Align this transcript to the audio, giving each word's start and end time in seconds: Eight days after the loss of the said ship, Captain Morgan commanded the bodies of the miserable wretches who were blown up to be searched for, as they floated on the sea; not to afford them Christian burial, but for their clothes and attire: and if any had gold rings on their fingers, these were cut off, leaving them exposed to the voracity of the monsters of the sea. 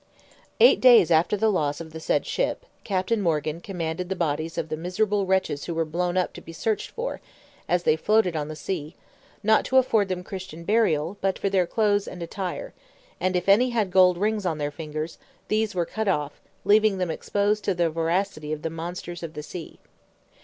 Eight 0.59 0.81
days 0.81 1.11
after 1.11 1.37
the 1.37 1.51
loss 1.51 1.79
of 1.79 1.93
the 1.93 1.99
said 1.99 2.25
ship, 2.25 2.65
Captain 2.83 3.21
Morgan 3.21 3.61
commanded 3.61 4.09
the 4.09 4.15
bodies 4.15 4.57
of 4.57 4.69
the 4.69 4.75
miserable 4.75 5.27
wretches 5.27 5.65
who 5.65 5.75
were 5.75 5.85
blown 5.85 6.17
up 6.17 6.33
to 6.33 6.41
be 6.41 6.51
searched 6.53 6.89
for, 6.89 7.21
as 7.69 7.83
they 7.83 7.95
floated 7.95 8.35
on 8.35 8.47
the 8.47 8.55
sea; 8.55 8.95
not 9.43 9.63
to 9.65 9.77
afford 9.77 10.07
them 10.07 10.23
Christian 10.23 10.63
burial, 10.63 11.19
but 11.21 11.37
for 11.37 11.51
their 11.51 11.67
clothes 11.67 12.07
and 12.07 12.23
attire: 12.23 12.73
and 13.19 13.35
if 13.35 13.47
any 13.47 13.69
had 13.69 13.91
gold 13.91 14.17
rings 14.17 14.43
on 14.43 14.57
their 14.57 14.71
fingers, 14.71 15.19
these 15.49 15.75
were 15.75 15.85
cut 15.85 16.07
off, 16.07 16.41
leaving 16.65 16.97
them 16.97 17.11
exposed 17.11 17.63
to 17.65 17.75
the 17.75 17.91
voracity 17.91 18.51
of 18.51 18.63
the 18.63 18.71
monsters 18.71 19.21
of 19.21 19.35
the 19.35 19.43
sea. 19.43 19.77